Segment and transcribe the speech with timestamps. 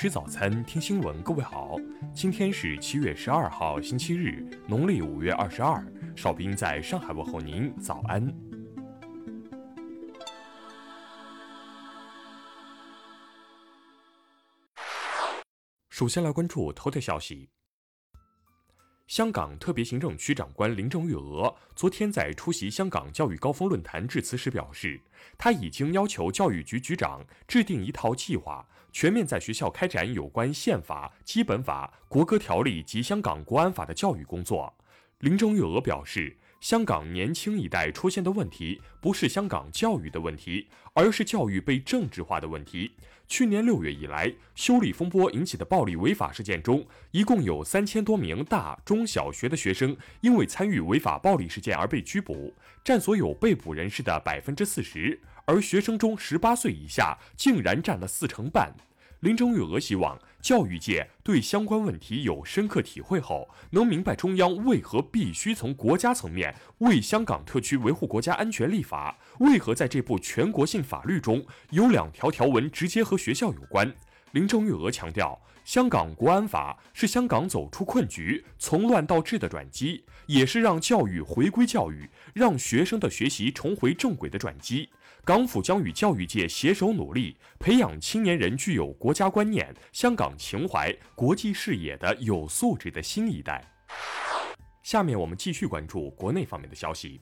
[0.00, 1.22] 吃早餐，听新闻。
[1.22, 1.76] 各位好，
[2.14, 5.84] 今天是七月十二号，星期日，农历五月二十二。
[6.16, 8.26] 哨兵在上海问候您，早安。
[15.90, 17.50] 首先来关注头条消息。
[19.10, 25.00] 香港特别行政区长官林郑月娥昨天在出席香港教育高峰论坛致辞时表示，
[25.36, 34.72] 他已经要求教育局局长制定一套计划，全面在学校开展有关宪法、基本法、国歌条例及香港国安法的教育工作。
[35.18, 36.36] 林郑月娥表示。
[36.60, 42.92] 香港年轻一代出现的问题，不是香港教育的问题，而是教育被政治化的问题。
[43.26, 58.74] 去年六月以来，修例风波引起的暴力违法事件中，一共有三千多名大中小学的学生因为参与违法暴力事件而被拘捕，占所有被捕人士的百分之四十，而学生中十八岁以下竟然占了四成半。
[59.20, 73.92] 林郑月娥希望教育界对相关问题有深刻体会后，能明白中央为何必须从国家层面为香港特区维护国家安全立法，为何在这部全国性法律中有两条条文直接和学校有关。
[74.32, 84.88] 林郑月娥强调，香港国安法是香港走出困局、从乱到治的转机，也是让教育回归教育、让学生的学习重回正轨的转机。
[85.24, 93.62] 港府将与教育界携手努力，培养青年人具有国家观念、香港情怀、国际视野的有素质的新一代。
[94.82, 97.20] 下面我们继续关注国内方面的消息。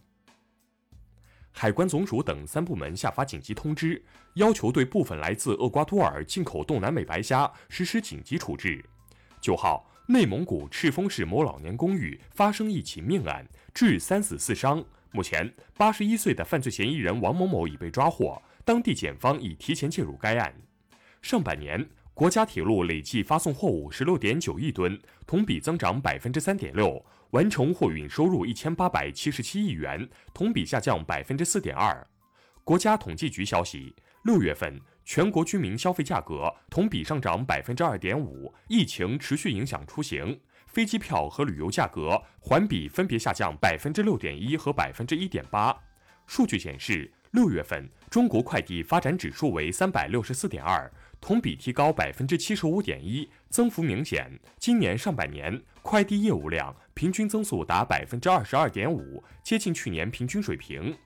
[1.50, 4.00] 海关总署等三部门下发紧急通知，
[4.34, 8.84] 要求对部分来自厄瓜多尔进口冻南美白虾实施紧急处置。
[9.40, 14.84] 九号，内蒙古赤峰市某老年公寓发生一起命案，致三死四伤。
[15.10, 20.54] 目前，八十一岁的犯罪嫌疑人王某某已被抓获，当地检方已提前介入该案。
[21.22, 32.06] 上半年，国家铁路累计发送货物十六点九亿吨，同比增长百分之三点六，完成货运收入一千八百七十七亿元，同比下降百分之四点二。
[32.62, 33.94] 国家统计局消息，
[34.24, 40.38] 六月份全国居民消费价格同比上涨百分之二点五，疫情持续影响出行。
[40.78, 45.76] 飞机票和旅游价格环比分别下降百分之六点一和百分之一点八。
[46.24, 50.88] 数据显示，六月份中国快递发展指数为三百六十四点二，
[51.20, 54.30] 同比提高百分之七十五点一，增幅明显。
[54.56, 60.96] 今年上半年快递业务量平均增速达百分之二十二点五，接近去年平均水平。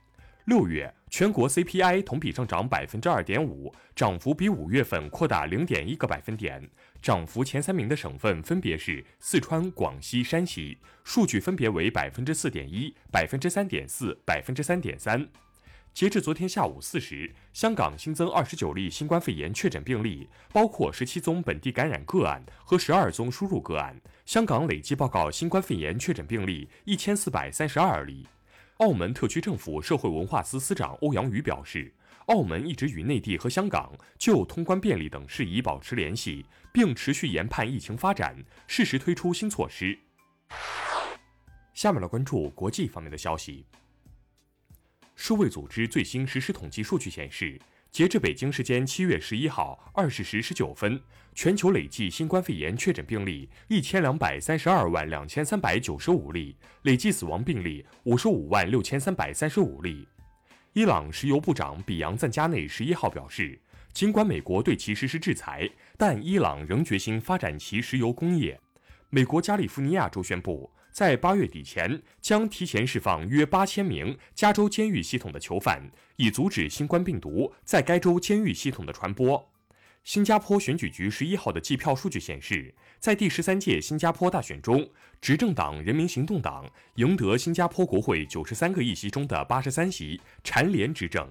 [0.46, 6.68] 六月全国 CPI 同比上涨百分之二点五，涨幅比五月份扩大零点一个百分点。
[7.00, 15.28] 涨幅前三名的省份分别是四川、广西、山西，数据分别为百分之四点一、百分之三点四、百分之三点三。
[15.94, 24.00] 截至昨天下午四时，香港新增二十九例新冠肺炎确诊病例，包括十七宗本地感染个案和十二宗输入个案。
[24.26, 28.26] 香港累计报告新冠肺炎确诊病例一千四百三十二例。
[28.78, 31.92] 澳门特区政府社会文化司司长欧阳宇表示，
[32.26, 39.98] 澳门一直与内地和香港就通关便利等事宜保持联系，并持续研判疫情发展，适时推出新措施。
[41.74, 43.64] 下面来关注国际方面的消息。
[45.14, 47.60] 世卫组织最新实时统计数据显示。
[47.92, 50.98] 截至北京时间七月十一号二十时十九分，
[51.34, 60.08] 全球累计新冠肺炎确诊病例一千两百三十二万两千三百九十五例，累计死亡病例五十五万六千三百三十五例。
[60.72, 63.60] 伊朗石油部长比扬赞加内十一号表示，
[63.92, 68.58] 尽管美国对其实施制裁，但伊朗仍决心发展其石油工业。
[69.10, 70.72] 美国加利福尼亚州宣布。
[70.92, 79.50] 在八月底前，将提前释放约八千名加州监狱系统的囚犯，以阻止新冠病毒在该州监狱系统的传播。
[80.04, 84.86] 新加坡选举局十一号的计票数据显示，在第十三届新加坡大选中，
[85.20, 91.26] 执政党人民行动党赢得新加坡国会九十三个议席中的八十三席，蝉联执政。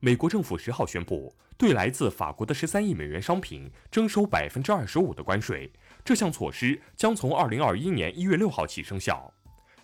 [0.00, 5.70] 美国政府十号宣布，对来自法国的十三亿美元商品征收百分之二十五的关税。
[6.04, 9.32] 这项措施将从二零二一年一月六号起生效。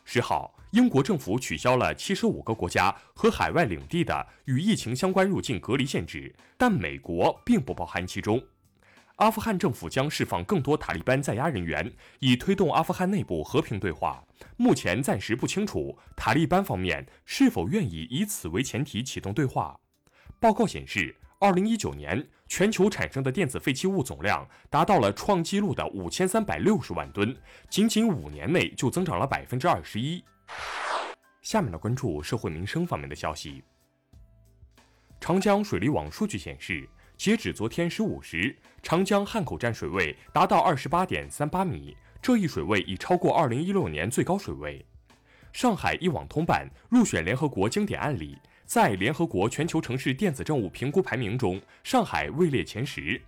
[0.05, 8.43] 十号，英国政府取消了七十五个国家和海外领地的与疫情相关入境隔离限制，但美国并不包含其中。
[9.17, 14.23] 阿富汗政府将释放更多塔利班在押人员，以推动阿富汗内部和平对话。
[14.57, 19.81] 目前暂时不清楚塔利班方面是否愿意以此为前提启动对话。
[20.39, 27.37] 报告显示，二零一九年全球产生的电子废弃物总量达到了创纪录的五千三百六十万吨，
[27.69, 30.23] 仅仅五年内就增长了百分之二十一。
[31.43, 33.63] 下面来关注社会民生方面的消息。
[35.21, 44.85] 长江水利网数据显示，截止昨天十五时，长江汉口站水位达到二十八点三八米，这一水位已超过二零一六年最高水位。
[45.53, 53.23] 上海一网通办入选联合国经典案例，在联合国全球城市电子政务评估排名中，上海位列前十。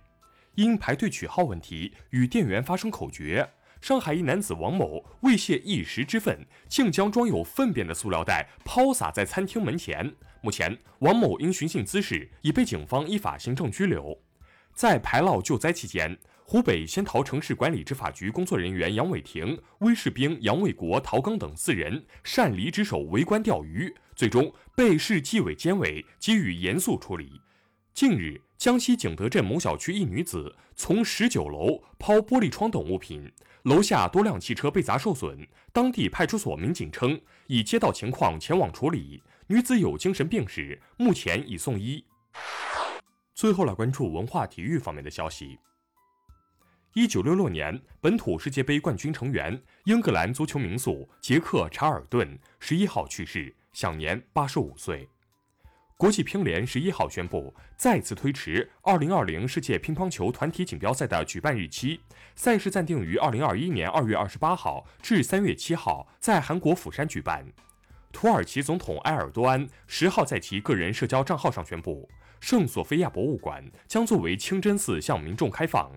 [0.55, 3.49] 因排队取号问题与店员发生口角，
[3.79, 10.13] 上海一男子王某为泄一时之愤，竟将装有粪便的塑料袋抛洒在餐厅门前。
[10.41, 14.21] 目前，王某因寻衅滋事已被警方依法行政拘留。
[14.79, 27.41] 在排涝救灾期间，湖北仙桃城市管理执法局工作人员杨伟霆、威士兵杨卫国、陶刚等四人擅离职守围观钓鱼，最终被市纪委监委给予严肃处理。
[27.93, 33.29] 近日，江西景德镇某小区一女子从十九楼抛玻璃窗等物品，
[33.63, 35.45] 楼下多辆汽车被砸受损。
[35.73, 39.21] 当地派出所民警称，已接到情况前往处理。
[39.47, 42.05] 女子有精神病史，目前已送医。
[43.39, 45.57] 最后来关注文化体育方面的消息。
[46.91, 55.07] 一九六六年本土世界杯冠军成员英格兰足球名宿杰克查尔顿十一号去世，享年八十五岁。
[55.95, 62.01] 国际乒联十一号宣布再次推迟二零二零世界乒乓球团体锦标赛的举办日期，
[62.35, 67.45] 赛事暂定于二零二一年二月二十八号至三月七号在韩国釜山举办。
[68.11, 72.09] 土耳其总统埃尔多安十号在其个人社交账号上宣布，
[72.39, 75.91] 圣索菲亚博物馆将作为清真寺向民众开放。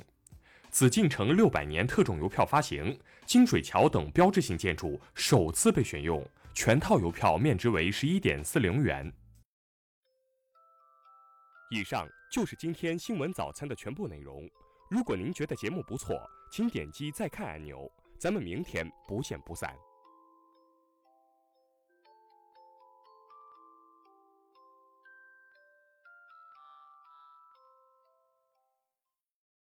[0.70, 9.12] 紫禁城六百年特种邮票发行，金水桥等标志性建筑首次被选用，全套邮票面值为十一点四零元。
[11.70, 14.48] 以上就是今天新闻早餐的全部内容。
[14.90, 16.18] 如果您觉得节目不错，
[16.50, 17.90] 请点击再看按钮。
[18.18, 19.74] 咱们明天不见不散。